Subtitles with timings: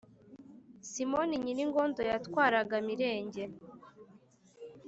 [0.89, 3.43] Simoni Nyiringondo yatwaraga Mirenge.